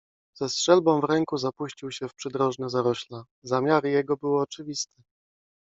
[0.33, 3.23] Ze strzelbą w ręku zapuścił się w przydrożne zarośla.
[3.43, 5.01] Zamiary jego były oczywiste.